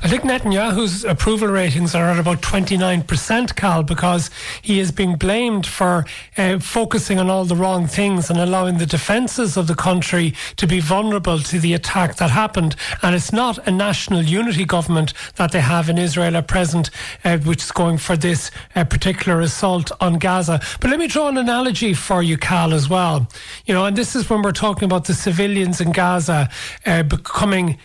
I 0.02 0.08
think 0.08 0.22
Netanyahu's 0.22 1.04
approval 1.04 1.48
ratings 1.48 1.94
are 1.94 2.04
at 2.10 2.18
about 2.18 2.42
29%, 2.42 3.56
Cal, 3.56 3.82
because 3.82 4.30
he 4.62 4.78
is 4.78 4.92
being 4.92 5.16
blamed 5.16 5.66
for 5.66 6.04
uh, 6.36 6.58
focusing 6.58 7.18
on 7.18 7.30
all 7.30 7.44
the 7.44 7.56
wrong 7.56 7.86
things 7.86 8.30
and 8.30 8.38
allowing 8.38 8.78
the 8.78 8.86
defences 8.86 9.56
of 9.56 9.66
the 9.66 9.74
country 9.74 10.34
to 10.56 10.66
be 10.66 10.80
vulnerable 10.80 11.38
to 11.40 11.58
the 11.58 11.74
attack 11.74 12.16
that 12.16 12.30
happened. 12.30 12.76
And 13.02 13.14
it's 13.14 13.32
not 13.32 13.58
a 13.66 13.70
national 13.70 14.22
unity 14.22 14.64
government 14.64 15.12
that 15.36 15.52
they 15.52 15.60
have 15.60 15.88
in 15.88 15.98
Israel 15.98 16.36
at 16.36 16.46
present, 16.46 16.90
uh, 17.24 17.38
which 17.38 17.64
is 17.64 17.72
going 17.72 17.98
for 17.98 18.16
this 18.16 18.50
uh, 18.74 18.84
particular 18.84 19.40
assault 19.40 19.90
on 20.00 20.18
Gaza. 20.18 20.60
But 20.80 20.90
let 20.90 20.98
me 20.98 21.06
draw 21.08 21.28
an 21.28 21.38
analogy 21.38 21.94
for 21.94 22.22
you, 22.22 22.36
Cal, 22.36 22.74
as 22.74 22.88
well. 22.88 23.28
You 23.64 23.74
know, 23.74 23.84
and 23.86 23.96
this 23.96 24.14
is 24.14 24.28
when 24.28 24.42
we're 24.42 24.52
talking 24.52 24.84
about 24.84 25.06
the 25.06 25.14
civilians 25.14 25.80
in 25.80 25.92
Gaza 25.92 26.48
uh, 26.84 27.02
becoming 27.02 27.78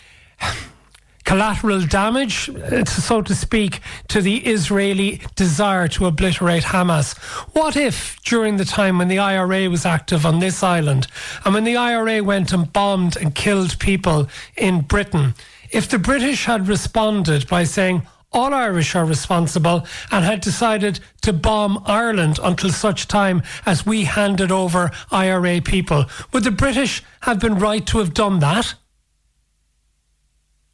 collateral 1.24 1.82
damage, 1.86 2.48
uh, 2.48 2.84
so 2.84 3.22
to 3.22 3.34
speak, 3.34 3.80
to 4.08 4.20
the 4.20 4.38
Israeli 4.38 5.20
desire 5.36 5.88
to 5.88 6.06
obliterate 6.06 6.64
Hamas. 6.64 7.16
What 7.54 7.76
if, 7.76 8.20
during 8.22 8.56
the 8.56 8.64
time 8.64 8.98
when 8.98 9.08
the 9.08 9.18
IRA 9.18 9.68
was 9.70 9.86
active 9.86 10.26
on 10.26 10.40
this 10.40 10.62
island, 10.62 11.06
and 11.44 11.54
when 11.54 11.64
the 11.64 11.76
IRA 11.76 12.22
went 12.22 12.52
and 12.52 12.72
bombed 12.72 13.16
and 13.16 13.34
killed 13.34 13.78
people 13.78 14.28
in 14.56 14.82
Britain, 14.82 15.34
if 15.70 15.88
the 15.88 15.98
British 15.98 16.44
had 16.44 16.68
responded 16.68 17.48
by 17.48 17.64
saying, 17.64 18.02
all 18.32 18.54
Irish 18.54 18.94
are 18.94 19.04
responsible 19.04 19.86
and 20.10 20.24
had 20.24 20.40
decided 20.40 21.00
to 21.20 21.32
bomb 21.32 21.82
Ireland 21.84 22.38
until 22.42 22.70
such 22.70 23.06
time 23.06 23.42
as 23.66 23.84
we 23.84 24.04
handed 24.04 24.50
over 24.50 24.90
IRA 25.10 25.60
people. 25.60 26.06
Would 26.32 26.44
the 26.44 26.50
British 26.50 27.02
have 27.22 27.40
been 27.40 27.58
right 27.58 27.86
to 27.86 27.98
have 27.98 28.14
done 28.14 28.38
that? 28.38 28.74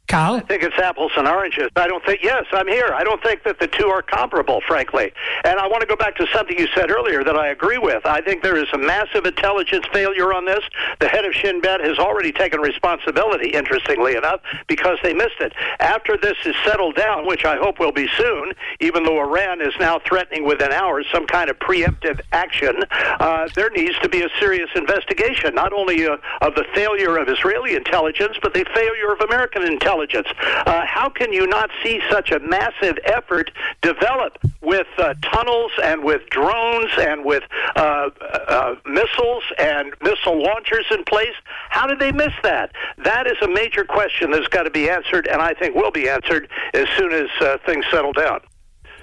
Cal? 0.09 0.35
I 0.35 0.39
think 0.39 0.63
it's 0.63 0.77
apples 0.79 1.11
and 1.15 1.27
oranges. 1.27 1.69
I 1.75 1.87
don't 1.87 2.03
think, 2.03 2.21
yes, 2.23 2.43
I'm 2.51 2.67
here. 2.67 2.91
I 2.93 3.03
don't 3.03 3.21
think 3.21 3.43
that 3.43 3.59
the 3.59 3.67
two 3.67 3.87
are 3.87 4.01
comparable, 4.01 4.59
frankly. 4.67 5.13
And 5.43 5.59
I 5.59 5.67
want 5.67 5.81
to 5.81 5.87
go 5.87 5.95
back 5.95 6.15
to 6.15 6.25
something 6.33 6.57
you 6.57 6.67
said 6.75 6.89
earlier 6.89 7.23
that 7.23 7.35
I 7.35 7.49
agree 7.49 7.77
with. 7.77 8.05
I 8.05 8.19
think 8.19 8.41
there 8.41 8.57
is 8.57 8.67
a 8.73 8.77
massive 8.77 9.25
intelligence 9.25 9.85
failure 9.93 10.33
on 10.33 10.45
this. 10.45 10.61
The 10.99 11.07
head 11.07 11.25
of 11.25 11.33
Shin 11.33 11.61
Bet 11.61 11.79
has 11.81 11.99
already 11.99 12.31
taken 12.31 12.59
responsibility, 12.59 13.51
interestingly 13.51 14.15
enough, 14.15 14.41
because 14.67 14.97
they 15.03 15.13
missed 15.13 15.39
it. 15.39 15.53
After 15.79 16.17
this 16.17 16.37
is 16.43 16.55
settled 16.65 16.95
down, 16.95 17.27
which 17.27 17.45
I 17.45 17.57
hope 17.57 17.79
will 17.79 17.91
be 17.91 18.09
soon, 18.17 18.53
even 18.79 19.03
though 19.03 19.19
Iran 19.19 19.61
is 19.61 19.73
now 19.79 19.99
threatening 19.99 20.43
within 20.43 20.71
hours 20.71 21.05
some 21.11 21.27
kind 21.27 21.51
of 21.51 21.59
preemptive 21.59 22.19
action, 22.31 22.83
uh, 23.19 23.47
there 23.53 23.69
needs 23.69 23.97
to 23.99 24.09
be 24.09 24.23
a 24.23 24.29
serious 24.39 24.69
investigation, 24.75 25.53
not 25.53 25.71
only 25.71 26.07
uh, 26.07 26.17
of 26.41 26.55
the 26.55 26.65
failure 26.73 27.17
of 27.17 27.29
Israeli 27.29 27.75
intelligence, 27.75 28.37
but 28.41 28.55
the 28.55 28.65
failure 28.73 29.13
of 29.13 29.21
American 29.21 29.61
intelligence 29.61 29.98
intelligence. 29.99 30.27
Uh, 30.65 30.85
how 30.85 31.09
can 31.09 31.33
you 31.33 31.47
not 31.47 31.69
see 31.83 31.99
such 32.09 32.31
a 32.31 32.39
massive 32.39 32.97
effort 33.03 33.51
develop 33.81 34.37
with 34.61 34.87
uh, 34.97 35.13
tunnels 35.23 35.71
and 35.83 36.03
with 36.03 36.21
drones 36.29 36.91
and 36.99 37.25
with 37.25 37.43
uh, 37.75 38.09
uh, 38.47 38.75
missiles 38.85 39.43
and 39.57 39.93
missile 40.01 40.41
launchers 40.41 40.85
in 40.91 41.03
place? 41.05 41.35
How 41.69 41.87
did 41.87 41.99
they 41.99 42.11
miss 42.11 42.33
that? 42.43 42.71
That 43.03 43.27
is 43.27 43.37
a 43.41 43.47
major 43.47 43.83
question 43.83 44.31
that's 44.31 44.47
got 44.47 44.63
to 44.63 44.71
be 44.71 44.89
answered, 44.89 45.27
and 45.27 45.41
I 45.41 45.53
think 45.53 45.75
will 45.75 45.91
be 45.91 46.09
answered 46.09 46.49
as 46.73 46.87
soon 46.97 47.11
as 47.11 47.29
uh, 47.41 47.57
things 47.65 47.85
settle 47.91 48.13
down. 48.13 48.41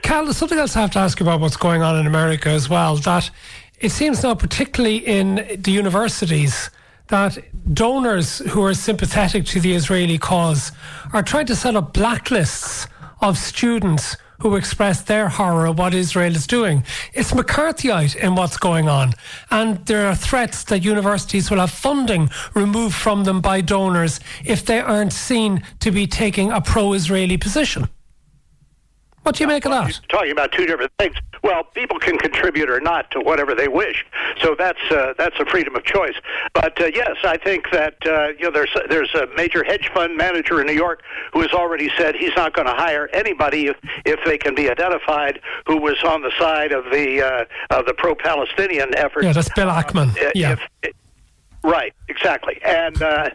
Cal, 0.03 0.33
something 0.33 0.59
else 0.59 0.77
I 0.77 0.83
have 0.83 0.93
to 0.93 1.01
ask 1.01 1.21
about 1.21 1.41
what's 1.41 1.57
going 1.57 1.83
on 1.83 1.99
in 1.99 2.07
America 2.07 2.49
as 2.49 2.69
well. 2.69 2.97
That 2.97 3.31
it 3.81 3.91
seems 3.91 4.23
now, 4.23 4.35
particularly 4.35 4.99
in 4.99 5.59
the 5.59 5.73
universities, 5.73 6.71
that 7.09 7.39
donors 7.73 8.39
who 8.39 8.63
are 8.65 8.75
sympathetic 8.75 9.45
to 9.47 9.61
the 9.61 9.75
Israeli 9.75 10.19
cause 10.19 10.73
are 11.13 11.23
trying 11.23 11.47
to 11.47 11.57
set 11.57 11.77
up 11.77 11.93
blacklists 11.93 12.89
of 13.21 13.39
students 13.39 14.17
who 14.41 14.57
express 14.57 15.01
their 15.01 15.29
horror 15.29 15.67
of 15.67 15.79
what 15.79 15.95
Israel 15.95 16.35
is 16.35 16.47
doing. 16.47 16.85
It's 17.15 17.33
McCarthyite 17.33 18.17
in 18.17 18.35
what's 18.35 18.59
going 18.59 18.89
on. 18.89 19.15
And 19.51 19.85
there 19.87 20.07
are 20.07 20.15
threats 20.15 20.65
that 20.65 20.85
universities 20.85 21.51
will 21.51 21.59
have 21.59 21.71
funding 21.71 22.29
removed 22.55 22.95
from 22.95 23.25
them 23.25 23.41
by 23.41 23.63
donors 23.63 24.21
if 24.45 24.65
they 24.65 24.81
aren't 24.81 25.13
seen 25.13 25.63
to 25.81 25.91
be 25.91 26.07
taking 26.07 26.53
a 26.53 26.61
pro 26.61 26.93
Israeli 26.93 27.39
position. 27.39 27.89
What 29.23 29.37
do 29.37 29.45
you 29.45 29.49
make 29.49 29.65
of 29.65 29.73
that? 29.73 29.89
You're 29.89 30.09
talking 30.09 30.33
about 30.33 30.53
two 30.53 30.67
different 30.67 30.93
things. 30.99 31.17
Well, 31.47 31.63
people 31.63 32.01
can 32.01 32.19
contribute 32.19 32.69
or 32.69 32.81
not 32.81 33.09
to 33.13 33.21
whatever 33.21 33.55
they 33.55 33.69
wish, 33.69 34.05
so 34.43 34.57
that's 34.59 34.81
uh, 34.91 35.15
that's 35.17 35.39
a 35.39 35.45
freedom 35.45 35.77
of 35.77 35.85
choice. 35.85 36.17
But 36.53 36.81
uh, 36.81 36.87
yes, 36.93 37.19
I 37.23 37.37
think 37.37 37.71
that 37.71 37.95
uh, 38.05 38.29
you 38.37 38.47
know 38.47 38.51
there's 38.51 38.75
there's 38.89 39.15
a 39.15 39.29
major 39.37 39.63
hedge 39.63 39.89
fund 39.95 40.17
manager 40.17 40.61
in 40.61 40.67
New 40.67 40.73
York 40.73 41.05
who 41.33 41.43
has 41.43 41.53
already 41.53 41.89
said 41.97 42.17
he's 42.17 42.35
not 42.35 42.53
going 42.53 42.67
to 42.67 42.75
hire 42.75 43.09
anybody 43.13 43.69
if, 43.69 43.77
if 44.05 44.19
they 44.25 44.39
can 44.39 44.57
be 44.57 44.69
identified 44.69 45.41
who 45.67 45.77
was 45.77 45.97
on 46.05 46.23
the 46.23 46.33
side 46.37 46.73
of 46.73 46.85
the 46.87 47.23
uh, 47.23 47.77
of 47.79 47.87
the 47.87 47.95
pro-Palestinian 47.95 48.97
effort. 48.97 49.23
Yeah, 49.23 49.33
that's 49.33 49.53
Bill 49.55 49.69
Ackman. 49.69 50.21
Uh, 50.21 50.33
yeah. 50.35 50.57
If, 50.83 50.95
Right, 51.67 51.93
exactly, 52.09 52.61
and 52.65 53.03
uh, 53.03 53.31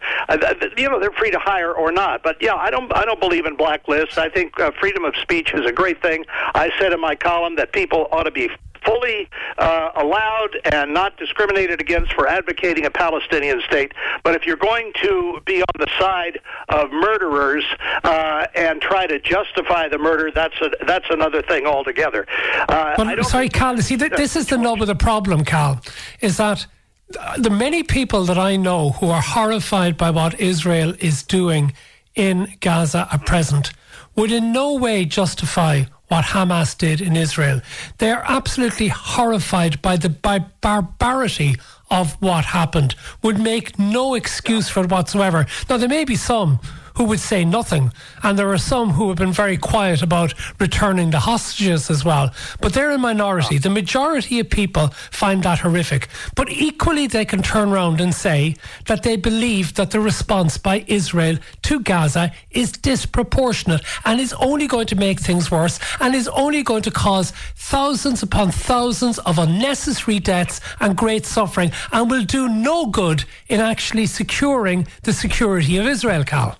you 0.78 0.90
know 0.90 1.02
they're 1.02 1.12
free 1.12 1.32
to 1.32 1.40
hire 1.40 1.74
or 1.74 1.92
not. 1.92 2.24
But 2.24 2.38
yeah, 2.40 2.56
I 2.56 2.70
don't, 2.70 2.96
I 2.96 3.04
don't 3.04 3.20
believe 3.20 3.46
in 3.46 3.58
blacklists. 3.58 4.18
I 4.18 4.30
think 4.30 4.58
uh, 4.58 4.72
freedom 4.80 5.04
of 5.04 5.14
speech 5.18 5.54
is 5.54 5.66
a 5.66 5.72
great 5.74 6.02
thing. 6.02 6.24
I 6.56 6.72
said 6.80 6.94
in 6.94 7.02
my 7.02 7.14
column 7.14 7.58
that 7.58 7.74
people 7.74 8.08
ought 8.14 8.24
to 8.24 8.32
be 8.32 8.50
fully 8.86 9.30
uh, 9.58 9.90
allowed 9.96 10.58
and 10.72 10.94
not 10.94 11.18
discriminated 11.18 11.82
against 11.82 12.14
for 12.14 12.28
advocating 12.28 12.86
a 12.86 12.90
Palestinian 12.90 13.62
state. 13.68 13.92
But 14.24 14.36
if 14.36 14.46
you're 14.46 14.56
going 14.56 14.94
to 15.02 15.42
be 15.46 15.62
on 15.62 15.76
the 15.78 15.90
side 16.00 16.40
of 16.70 16.90
murderers 16.92 17.66
uh, 18.04 18.48
and 18.56 18.82
try 18.82 19.08
to 19.08 19.20
justify 19.20 19.88
the 19.90 19.98
murder, 19.98 20.32
that's 20.34 20.60
a, 20.62 20.72
that's 20.86 21.10
another 21.10 21.42
thing 21.42 21.66
altogether. 21.66 22.26
Uh, 22.70 22.96
but, 22.96 23.26
sorry, 23.26 23.50
Cal. 23.50 23.78
See, 23.82 23.98
th- 23.98 24.14
this 24.14 24.36
is 24.36 24.48
the 24.48 24.58
nub 24.58 24.82
of 24.82 24.88
the 24.88 24.96
problem, 24.96 25.44
Cal. 25.44 25.82
Is 26.22 26.38
that 26.38 26.66
the 27.38 27.50
many 27.50 27.84
people 27.84 28.26
that 28.26 28.38
I 28.38 28.56
know 28.56 28.92
who 28.92 29.10
are 29.10 29.22
horrified 29.22 29.98
by 29.98 30.10
what 30.10 30.40
Israel 30.40 30.94
is 31.00 31.24
doing 31.24 31.74
in 32.16 32.56
Gaza 32.60 33.08
at 33.12 33.26
present 33.26 33.72
would 34.16 34.32
in 34.32 34.52
no 34.52 34.74
way 34.76 35.06
justify 35.06 35.84
what 36.10 36.26
Hamas 36.26 36.78
did 36.78 37.00
in 37.00 37.16
Israel. 37.16 37.62
They 38.00 38.12
are 38.12 38.24
absolutely 38.28 38.90
horrified 38.90 39.82
by 39.82 39.96
the 39.96 40.10
by 40.10 40.40
barbarity 40.40 41.56
of 41.90 42.14
what 42.22 42.46
happened, 42.46 42.96
would 43.22 43.40
make 43.40 43.78
no 43.78 44.16
excuse 44.16 44.70
for 44.70 44.84
it 44.84 44.92
whatsoever. 44.92 45.46
Now, 45.70 45.78
there 45.78 45.90
may 45.90 46.06
be 46.06 46.16
some 46.16 46.60
who 47.02 47.08
would 47.08 47.20
say 47.20 47.44
nothing. 47.44 47.92
And 48.22 48.38
there 48.38 48.52
are 48.52 48.60
some 48.60 48.92
who 48.92 49.08
have 49.08 49.18
been 49.18 49.32
very 49.32 49.58
quiet 49.58 50.04
about 50.04 50.36
returning 50.60 51.10
the 51.10 51.22
hostages 51.22 51.90
as 51.90 52.06
well. 52.06 52.30
But 52.60 52.74
they're 52.74 52.92
a 52.92 53.00
minority. 53.00 53.58
The 53.58 53.72
majority 53.72 54.40
of 54.40 54.52
people 54.52 54.90
find 55.10 55.42
that 55.42 55.58
horrific. 55.62 56.10
But 56.36 56.52
equally, 56.52 57.08
they 57.08 57.26
can 57.26 57.42
turn 57.42 57.70
around 57.70 58.02
and 58.02 58.14
say 58.14 58.56
that 58.86 59.02
they 59.02 59.16
believe 59.16 59.74
that 59.74 59.90
the 59.90 60.00
response 60.00 60.60
by 60.60 60.86
Israel 60.86 61.40
to 61.64 61.80
Gaza 61.80 62.34
is 62.52 62.72
disproportionate 62.72 63.82
and 64.06 64.20
is 64.20 64.34
only 64.34 64.68
going 64.68 64.86
to 64.88 64.96
make 64.96 65.20
things 65.20 65.50
worse 65.50 65.80
and 66.00 66.14
is 66.14 66.28
only 66.28 66.62
going 66.62 66.84
to 66.84 66.92
cause 66.92 67.32
thousands 67.56 68.22
upon 68.22 68.52
thousands 68.52 69.18
of 69.20 69.40
unnecessary 69.40 70.20
deaths 70.20 70.62
and 70.80 70.96
great 70.96 71.26
suffering 71.26 71.72
and 71.92 72.12
will 72.12 72.24
do 72.24 72.48
no 72.48 72.86
good 72.86 73.26
in 73.50 73.60
actually 73.60 74.06
securing 74.06 74.88
the 75.02 75.14
security 75.14 75.78
of 75.78 75.88
Israel, 75.88 76.24
Cal. 76.24 76.60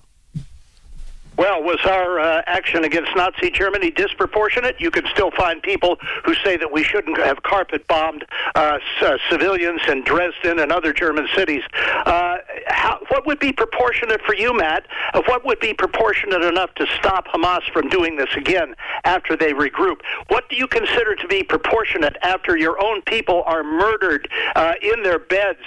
Well, 1.38 1.62
was 1.62 1.78
our 1.86 2.20
uh, 2.20 2.42
action 2.46 2.84
against 2.84 3.16
Nazi 3.16 3.50
Germany 3.50 3.90
disproportionate? 3.90 4.76
You 4.78 4.90
can 4.90 5.06
still 5.12 5.30
find 5.30 5.62
people 5.62 5.98
who 6.24 6.34
say 6.34 6.58
that 6.58 6.70
we 6.70 6.84
shouldn't 6.84 7.16
have 7.18 7.42
carpet 7.42 7.86
bombed 7.88 8.26
uh, 8.54 8.78
c- 9.00 9.06
uh, 9.06 9.16
civilians 9.30 9.80
in 9.88 10.04
Dresden 10.04 10.58
and 10.58 10.70
other 10.70 10.92
German 10.92 11.26
cities. 11.34 11.62
Uh, 12.04 12.36
how, 12.66 13.00
what 13.08 13.26
would 13.26 13.38
be 13.38 13.50
proportionate 13.50 14.20
for 14.22 14.34
you, 14.34 14.54
Matt? 14.56 14.86
Of 15.14 15.24
what 15.26 15.44
would 15.46 15.58
be 15.58 15.72
proportionate 15.72 16.42
enough 16.42 16.74
to 16.74 16.86
stop 16.98 17.26
Hamas 17.28 17.62
from 17.72 17.88
doing 17.88 18.16
this 18.16 18.30
again 18.36 18.74
after 19.04 19.34
they 19.34 19.52
regroup? 19.52 20.00
What 20.28 20.48
do 20.50 20.56
you 20.56 20.66
consider 20.66 21.14
to 21.16 21.26
be 21.28 21.42
proportionate 21.42 22.16
after 22.22 22.58
your 22.58 22.82
own 22.82 23.00
people 23.02 23.42
are 23.46 23.64
murdered 23.64 24.28
uh, 24.54 24.74
in 24.82 25.02
their 25.02 25.18
beds? 25.18 25.60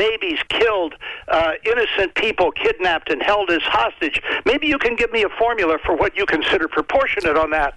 Babies 0.00 0.38
killed, 0.48 0.94
uh, 1.28 1.52
innocent 1.66 2.14
people 2.14 2.50
kidnapped 2.52 3.10
and 3.12 3.22
held 3.22 3.50
as 3.50 3.60
hostage. 3.62 4.18
Maybe 4.46 4.66
you 4.66 4.78
can 4.78 4.96
give 4.96 5.12
me 5.12 5.22
a 5.24 5.28
formula 5.42 5.76
for 5.84 5.94
what 5.94 6.16
you 6.16 6.24
consider 6.24 6.68
proportionate 6.68 7.36
on 7.36 7.50
that. 7.50 7.74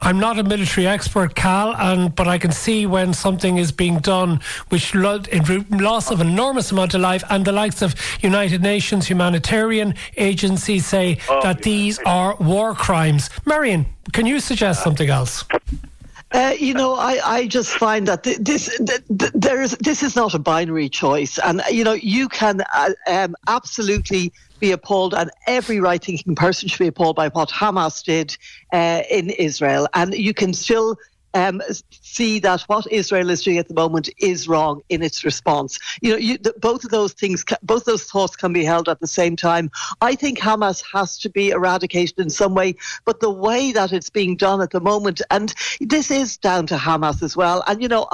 I'm 0.00 0.18
not 0.18 0.36
a 0.38 0.42
military 0.42 0.86
expert, 0.88 1.36
Cal, 1.36 1.68
and 1.76 2.14
but 2.14 2.26
I 2.26 2.38
can 2.38 2.50
see 2.50 2.86
when 2.86 3.14
something 3.14 3.56
is 3.56 3.70
being 3.70 3.98
done 4.00 4.40
which 4.70 4.94
lo- 4.94 5.22
loss 5.70 6.10
of 6.10 6.20
enormous 6.20 6.72
amount 6.72 6.92
of 6.94 7.00
life, 7.00 7.22
and 7.30 7.44
the 7.44 7.52
likes 7.52 7.80
of 7.82 7.94
United 8.20 8.60
Nations 8.60 9.06
humanitarian 9.06 9.94
agencies 10.16 10.84
say 10.84 11.18
oh, 11.28 11.40
that 11.42 11.62
these 11.62 12.00
are 12.04 12.34
war 12.36 12.74
crimes. 12.74 13.30
Marion, 13.46 13.86
can 14.12 14.26
you 14.26 14.40
suggest 14.40 14.82
something 14.82 15.08
else? 15.08 15.44
Uh, 16.34 16.52
you 16.58 16.74
know, 16.74 16.96
I, 16.96 17.20
I 17.24 17.46
just 17.46 17.70
find 17.70 18.08
that 18.08 18.24
this 18.24 18.76
there 18.80 19.62
is 19.62 19.76
this 19.78 20.02
is 20.02 20.16
not 20.16 20.34
a 20.34 20.40
binary 20.40 20.88
choice, 20.88 21.38
and 21.38 21.62
you 21.70 21.84
know 21.84 21.92
you 21.92 22.28
can 22.28 22.60
uh, 22.74 22.90
um, 23.06 23.36
absolutely 23.46 24.32
be 24.58 24.72
appalled, 24.72 25.14
and 25.14 25.30
every 25.46 25.78
right-thinking 25.78 26.34
person 26.34 26.68
should 26.68 26.80
be 26.80 26.88
appalled 26.88 27.14
by 27.14 27.28
what 27.28 27.50
Hamas 27.50 28.02
did 28.02 28.36
uh, 28.72 29.02
in 29.08 29.30
Israel, 29.30 29.86
and 29.94 30.12
you 30.12 30.34
can 30.34 30.52
still 30.54 30.96
um, 31.34 31.60
see 31.90 32.38
that 32.40 32.62
what 32.62 32.90
Israel 32.90 33.30
is 33.30 33.42
doing 33.42 33.58
at 33.58 33.68
the 33.68 33.74
moment 33.74 34.08
is 34.18 34.48
wrong 34.48 34.80
in 34.88 35.02
its 35.02 35.24
response. 35.24 35.78
You 36.00 36.12
know, 36.12 36.16
you, 36.16 36.38
the, 36.38 36.54
both 36.58 36.84
of 36.84 36.90
those 36.90 37.12
things, 37.12 37.44
both 37.62 37.84
those 37.84 38.04
thoughts 38.04 38.36
can 38.36 38.52
be 38.52 38.64
held 38.64 38.88
at 38.88 39.00
the 39.00 39.06
same 39.06 39.36
time. 39.36 39.70
I 40.00 40.14
think 40.14 40.38
Hamas 40.38 40.82
has 40.92 41.18
to 41.18 41.28
be 41.28 41.50
eradicated 41.50 42.18
in 42.18 42.30
some 42.30 42.54
way, 42.54 42.76
but 43.04 43.20
the 43.20 43.30
way 43.30 43.72
that 43.72 43.92
it's 43.92 44.10
being 44.10 44.36
done 44.36 44.60
at 44.60 44.70
the 44.70 44.80
moment, 44.80 45.20
and 45.30 45.52
this 45.80 46.10
is 46.10 46.36
down 46.36 46.66
to 46.68 46.76
Hamas 46.76 47.22
as 47.22 47.36
well. 47.36 47.64
And 47.66 47.82
you 47.82 47.88
know, 47.88 48.08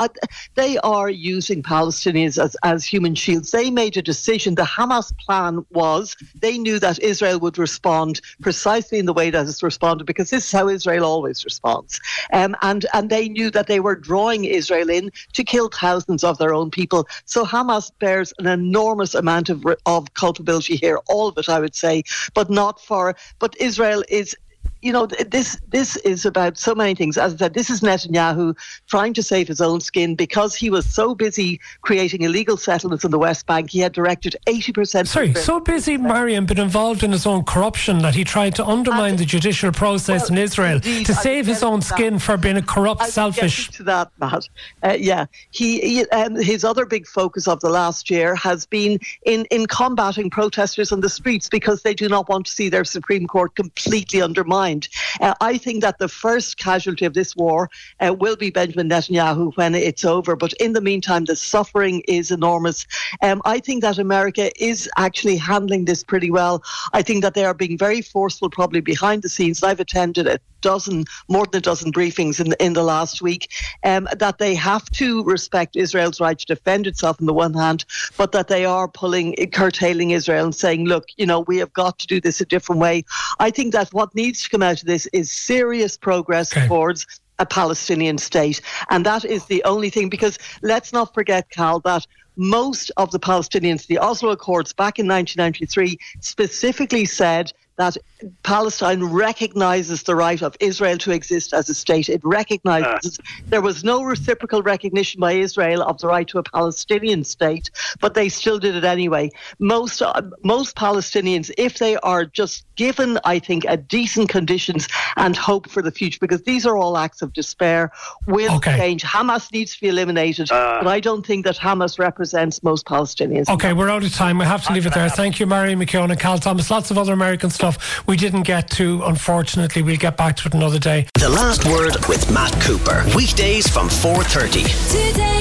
they 0.55 0.79
are 0.79 1.11
using 1.11 1.63
Palestinians 1.63 2.43
as, 2.43 2.57
as 2.63 2.85
human 2.85 3.15
shields. 3.15 3.51
They 3.51 3.71
made 3.71 3.97
a 3.97 4.03
decision. 4.03 4.55
The 4.55 4.63
Hamas 4.63 5.13
plan 5.19 5.65
was 5.71 6.17
they 6.35 6.57
knew 6.57 6.79
that 6.79 6.99
Israel 7.01 7.39
would 7.41 7.59
respond 7.59 8.21
precisely 8.41 8.99
in 8.99 9.07
the 9.07 9.13
way 9.13 9.31
that 9.31 9.47
it's 9.47 9.63
responded 9.63 10.05
because 10.05 10.31
this 10.31 10.47
is 10.47 10.53
how 10.53 10.69
Israel 10.69 11.05
always 11.05 11.45
responds. 11.45 12.01
Um, 12.33 12.57
and 12.63 12.87
and 12.95 13.10
they 13.11 13.29
knew 13.29 13.51
that 13.51 13.67
they 13.67 13.81
were 13.81 13.97
drawing 13.97 14.45
Israel 14.47 14.91
in 14.91 15.13
to 15.35 15.45
kill 15.45 15.69
thousands 15.69 16.25
of 16.25 16.39
their 16.39 16.55
own 16.55 16.71
people. 16.71 17.07
So 17.27 17.45
Hamas 17.45 17.93
bears 18.01 18.33
an 18.39 18.47
enormous 18.47 19.15
amount 19.15 19.51
of 19.51 19.65
of 19.87 20.15
culpability 20.15 20.77
here, 20.77 21.01
all 21.09 21.29
of 21.29 21.39
it, 21.39 21.49
I 21.49 21.61
would 21.61 21.75
say, 21.75 22.05
but 22.35 22.51
not 22.51 22.81
for. 22.81 23.15
But 23.39 23.57
Israel 23.61 24.03
is 24.09 24.35
you 24.83 24.93
know, 24.93 25.07
this 25.07 25.59
this 25.69 25.97
is 25.99 26.25
about 26.25 26.57
so 26.57 26.75
many 26.75 26.95
things. 26.95 27.19
As 27.19 27.35
I 27.35 27.37
said, 27.37 27.55
this 27.55 27.69
is 27.69 27.81
Netanyahu 27.83 28.57
trying 28.87 29.13
to 29.15 29.23
save 29.23 29.47
his 29.47 29.61
own 29.61 29.81
skin 29.81 30.15
because 30.15 30.55
he 30.55 30.71
was 30.71 30.87
so 30.87 31.15
busy 31.15 31.61
creating 31.83 32.23
illegal 32.23 32.57
settlements 32.57 33.05
in 33.05 33.11
the 33.11 33.19
West 33.19 33.47
Bank. 33.47 33.71
He 33.71 33.81
had 33.81 33.93
directed 33.93 34.37
eighty 34.47 34.73
percent. 34.73 35.09
Sorry, 35.09 35.35
so 35.35 35.61
busy, 35.61 35.99
Mariam, 35.99 36.47
but 36.47 36.59
involved 36.59 37.03
in 37.03 37.13
his 37.13 37.27
own 37.27 37.45
corruption 37.45 37.99
that 37.99 38.15
he 38.15 38.25
tried 38.25 38.55
to 38.57 38.65
undermine 38.65 39.11
and, 39.11 39.19
the 39.19 39.27
judicial 39.27 39.71
process 39.71 40.23
well, 40.23 40.39
in 40.39 40.45
Israel 40.45 40.77
indeed, 40.77 41.07
to 41.07 41.15
save 41.15 41.47
his 41.47 41.63
own 41.63 41.83
skin 41.83 42.15
that. 42.15 42.21
for 42.21 42.37
being 42.39 42.57
a 42.57 42.63
corrupt, 42.63 43.05
selfish. 43.07 43.69
to 43.71 43.83
that, 43.83 44.11
Matt. 44.19 44.49
Uh, 44.83 44.97
yeah, 44.99 45.27
he, 45.51 45.81
he 45.81 46.09
um, 46.11 46.37
his 46.37 46.65
other 46.65 46.87
big 46.87 47.07
focus 47.07 47.47
of 47.47 47.61
the 47.61 47.71
last 47.71 48.09
year 48.09 48.35
has 48.35 48.65
been 48.65 48.99
in 49.27 49.45
in 49.51 49.67
combating 49.67 50.31
protesters 50.31 50.91
on 50.91 51.01
the 51.01 51.11
streets 51.11 51.51
because 51.51 51.83
they 51.83 51.93
do 51.93 52.09
not 52.09 52.31
want 52.31 52.47
to 52.47 52.53
see 52.53 52.71
their 52.71 52.85
Supreme 52.85 53.27
Court 53.27 53.55
completely 53.55 54.23
undermined 54.23 54.70
mind. 54.71 54.89
Uh, 55.21 55.35
I 55.41 55.59
think 55.59 55.83
that 55.83 55.99
the 55.99 56.09
first 56.09 56.57
casualty 56.57 57.05
of 57.05 57.15
this 57.15 57.37
war 57.37 57.71
uh, 58.01 58.15
will 58.19 58.37
be 58.37 58.51
Benjamin 58.51 58.89
Netanyahu 58.89 59.57
when 59.57 59.75
it's 59.75 60.05
over. 60.05 60.37
But 60.37 60.53
in 60.55 60.73
the 60.73 60.81
meantime, 60.81 61.25
the 61.25 61.37
suffering 61.37 62.03
is 62.09 62.31
enormous. 62.31 62.87
Um, 63.23 63.43
I 63.45 63.61
think 63.61 63.83
that 63.83 63.99
America 63.99 64.51
is 64.63 64.89
actually 64.97 65.37
handling 65.37 65.85
this 65.85 66.05
pretty 66.05 66.31
well. 66.31 66.63
I 66.93 67.03
think 67.03 67.23
that 67.23 67.35
they 67.35 67.45
are 67.45 67.55
being 67.55 67.79
very 67.79 68.03
forceful, 68.03 68.51
probably 68.51 68.81
behind 68.81 69.23
the 69.23 69.29
scenes. 69.29 69.63
I've 69.63 69.81
attended 69.81 70.27
a 70.27 70.39
dozen, 70.61 71.05
more 71.29 71.47
than 71.47 71.59
a 71.59 71.63
dozen 71.63 71.93
briefings 71.93 72.41
in 72.41 72.51
the, 72.51 72.65
in 72.65 72.73
the 72.75 72.83
last 72.83 73.23
week, 73.23 73.51
um, 73.85 74.07
that 74.19 74.39
they 74.39 74.55
have 74.55 74.85
to 74.91 75.25
respect 75.25 75.77
Israel's 75.77 76.21
right 76.21 76.39
to 76.39 76.47
defend 76.47 76.87
itself 76.87 77.17
on 77.21 77.27
the 77.27 77.33
one 77.33 77.55
hand, 77.55 77.85
but 78.17 78.33
that 78.33 78.49
they 78.49 78.65
are 78.65 78.89
pulling, 78.89 79.35
curtailing 79.53 80.11
Israel 80.11 80.45
and 80.45 80.55
saying, 80.55 80.85
look, 80.87 81.07
you 81.17 81.27
know, 81.27 81.41
we 81.41 81.57
have 81.59 81.73
got 81.73 81.99
to 81.99 82.07
do 82.07 82.21
this 82.21 82.41
a 82.41 82.45
different 82.45 82.81
way. 82.81 83.05
I 83.39 83.51
think 83.51 83.73
that 83.73 83.93
what 83.93 84.15
needs 84.15 84.43
to 84.43 84.51
come 84.51 84.60
out 84.63 84.81
of 84.81 84.87
this 84.87 85.07
is 85.13 85.31
serious 85.31 85.97
progress 85.97 86.57
okay. 86.57 86.67
towards 86.67 87.07
a 87.39 87.47
Palestinian 87.47 88.19
state. 88.19 88.61
And 88.91 89.05
that 89.07 89.25
is 89.25 89.47
the 89.47 89.65
only 89.65 89.91
thing, 89.91 90.09
because 90.09 90.39
let's 90.63 90.93
not 90.93 91.15
forget, 91.15 91.51
Cal, 91.51 91.81
that 91.81 92.07
most 92.37 92.93
of 92.97 93.11
the 93.11 93.19
Palestinians, 93.19 93.87
the 93.87 93.99
Oslo 93.99 94.31
Accords 94.31 94.73
back 94.73 94.99
in 94.99 95.07
1993 95.07 95.99
specifically 96.21 97.05
said 97.05 97.53
that 97.81 97.97
Palestine 98.43 99.05
recognizes 99.05 100.03
the 100.03 100.15
right 100.15 100.43
of 100.43 100.55
Israel 100.61 100.99
to 100.99 101.11
exist 101.11 101.55
as 101.55 101.69
a 101.71 101.75
state. 101.75 102.09
It 102.09 102.21
recognizes 102.23 103.19
uh. 103.19 103.23
there 103.47 103.63
was 103.63 103.83
no 103.83 104.03
reciprocal 104.03 104.63
recognition 104.63 105.21
by 105.21 105.33
Israel 105.33 105.83
of 105.83 105.99
the 105.99 106.07
right 106.07 106.29
to 106.29 106.39
a 106.39 106.43
Palestinian 106.43 107.25
state, 107.25 107.71
but 108.01 108.15
they 108.15 108.29
still 108.29 108.59
did 108.59 108.77
it 108.77 108.85
anyway. 108.85 109.31
Most 109.59 110.03
uh, 110.03 110.23
most 110.45 110.77
Palestinians, 110.77 111.51
if 111.57 111.79
they 111.79 111.97
are 111.99 112.25
just 112.25 112.65
given, 112.77 113.19
I 113.25 113.39
think, 113.39 113.65
a 113.69 113.77
decent 113.77 114.29
conditions 114.29 114.87
and 115.17 115.37
hope 115.37 115.69
for 115.71 115.83
the 115.83 115.91
future, 115.91 116.19
because 116.21 116.43
these 116.43 116.67
are 116.67 116.77
all 116.77 116.99
acts 116.99 117.23
of 117.23 117.33
despair, 117.33 117.93
will 118.27 118.57
okay. 118.57 118.77
change. 118.77 119.03
Hamas 119.03 119.51
needs 119.53 119.75
to 119.75 119.81
be 119.81 119.89
eliminated, 119.89 120.53
uh. 120.53 120.81
but 120.83 120.89
I 120.89 121.01
don't 121.01 121.25
think 121.25 121.47
that 121.47 121.57
Hamas 121.57 121.99
represents 121.99 122.63
most 122.63 122.85
Palestinians. 122.85 123.49
Okay, 123.49 123.73
we're 123.73 123.91
out 123.91 124.05
of 124.05 124.13
time. 124.13 124.37
We 124.39 124.45
have 124.45 124.65
to 124.67 124.73
leave 124.75 124.87
it 124.87 124.93
there. 124.93 125.09
Thank 125.09 125.41
you, 125.41 125.47
Mary 125.47 125.75
McKeone 125.75 126.11
and 126.11 126.21
Cal 126.21 126.39
Thomas. 126.39 126.71
Lots 126.71 126.91
of 126.91 126.99
other 126.99 127.15
American 127.15 127.49
stuff 127.49 127.70
stuff 127.73 128.07
we 128.07 128.17
didn't 128.17 128.43
get 128.43 128.71
to, 128.71 129.03
unfortunately. 129.05 129.83
We'll 129.83 129.97
get 129.97 130.17
back 130.17 130.37
to 130.37 130.49
it 130.49 130.55
another 130.55 130.79
day. 130.79 131.07
The 131.15 131.29
Last 131.29 131.65
Word 131.67 131.97
with 132.09 132.33
Matt 132.33 132.53
Cooper. 132.61 133.05
Weekdays 133.15 133.69
from 133.69 133.89
4.30. 133.89 135.11
Today 135.11 135.40